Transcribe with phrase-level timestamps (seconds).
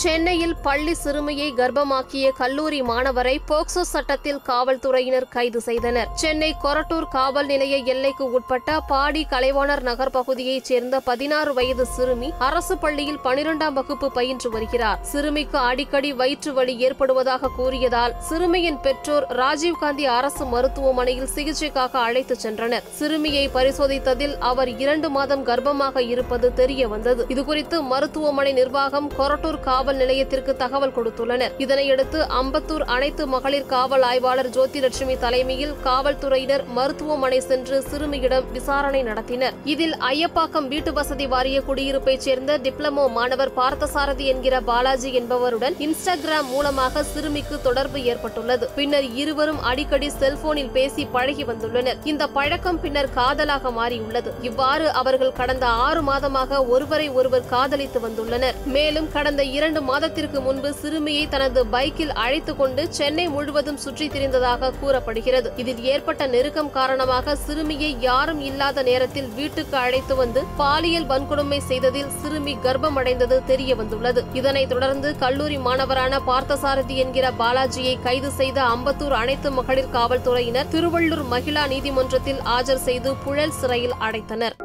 [0.00, 6.08] சென்னையில் பள்ளி சிறுமியை கர்ப்பமாக்கிய கல்லூரி மாணவரை போக்சோ சட்டத்தில் காவல்துறையினர் கைது செய்தனர்.
[6.14, 12.76] சென்னை கொரட்டூர் காவல் நிலைய எல்லைக்கு உட்பட்ட பாடி கலைவாணர் நகர் பகுதியைச் சேர்ந்த பதினாறு வயது சிறுமி அரசு
[12.78, 14.98] பள்ளியில் பனிரெண்டாம் வகுப்பு பயின்று வருகிறார்.
[15.02, 22.88] சிறுமிக்கு அடிக்கடி வயிற்று வலி ஏற்படுவதாக கூறியதால் சிறுமியின் பெற்றோர் ராஜீவ்காந்தி அரசு மருத்துவமனையில் சிகிச்சைக்காக அழைத்துச் சென்றனர்.
[23.00, 30.56] சிறுமியை பரிசோதித்ததில் அவர் இரண்டு மாதம் கர்ப்பமாக இருப்பது தெரிய வந்தது இதுகுறித்து மருத்துவமனை நிர்வாகம் கொரட்டூர் காவல் நிலையத்திற்கு
[30.56, 31.52] தகவல் கொடுத்துள்ளனர்.
[31.58, 39.54] இதனையடுத்து அம்பத்தூர் அனைத்து மகளிர் காவல் ஆய்வாளர் ஜோதிலட்சுமி தலைமையில் காவல்துறையினர் மருத்துவமனை சென்று சிறுமியிடம் விசாரணை நடத்தினர்.
[39.64, 47.02] இதில் ஐயப்பாக்கம் வீட்டு வசதி வாரிய குடியிருப்பைச் சேர்ந்த டிப்ளமோ மாணவர் பார்த்தசாரதி என்கிற பாலாஜி என்பவருடன் இன்ஸ்டாகிராம் மூலமாக
[47.02, 48.68] சிறுமிக்கு தொடர்பு ஏற்பட்டுள்ளது.
[48.74, 52.00] பின்னர் இருவரும் அடிக்கடி செல்போனில் பேசி பழகி வந்துள்ளனர்.
[52.04, 54.30] இந்த பழக்கம் பின்னர் காதலாக மாறியுள்ளது.
[54.48, 58.54] இவ்வாறு அவர்கள் கடந்த ஆறு மாதமாக ஒருவரை ஒருவர் காதலித்து வந்துள்ளனர்.
[58.76, 65.52] மேலும் கடந்த இரண்டு மாதத்திற்கு முன்பு சிறுமியை தனது பைக்கில் அழைத்துக் கொண்டு சென்னை முழுவதும் சுற்றித் திரிந்ததாக கூறப்படுகிறது.
[65.56, 72.56] இதில் ஏற்பட்ட நெருக்கம் காரணமாக சிறுமியை யாரும் இல்லாத நேரத்தில் வீட்டுக்கு அழைத்து வந்து பாலியல் வன்கொடுமை செய்ததில் சிறுமி
[72.62, 79.90] கர்ப்பமடைந்தது தெரிய வந்துள்ளது இதனைத் தொடர்ந்து கல்லூரி மாணவரான பார்த்தசாரதி என்கிற பாலாஜியை கைது செய்த அம்பத்தூர் அனைத்து மகளிர்
[79.92, 84.56] காவல்துறையினர் திருவள்ளூர் மகிழா நீதிமன்றத்தில் ஆஜர் செய்து புழல் சிறையில் அடைத்தனர்.